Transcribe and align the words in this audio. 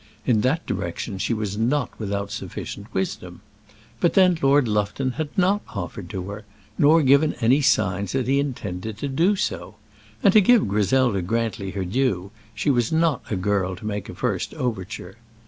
In 0.25 0.41
that 0.41 0.65
direction 0.65 1.19
she 1.19 1.31
was 1.31 1.59
not 1.59 1.91
without 1.99 2.31
sufficient 2.31 2.91
wisdom. 2.91 3.41
But 3.99 4.15
then 4.15 4.35
Lord 4.41 4.67
Lufton 4.67 5.11
had 5.11 5.29
not 5.37 5.61
offered 5.75 6.09
to 6.09 6.23
her, 6.31 6.43
nor 6.75 7.03
given 7.03 7.35
any 7.39 7.61
signs 7.61 8.13
that 8.13 8.27
he 8.27 8.39
intended 8.39 8.97
to 8.97 9.07
do 9.07 9.35
so; 9.35 9.75
and 10.23 10.33
to 10.33 10.41
give 10.41 10.67
Griselda 10.67 11.21
Grantly 11.21 11.69
her 11.73 11.85
due, 11.85 12.31
she 12.55 12.71
was 12.71 12.91
not 12.91 13.21
a 13.29 13.35
girl 13.35 13.75
to 13.75 13.85
make 13.85 14.09
a 14.09 14.15
first 14.15 14.55
overture. 14.55 15.17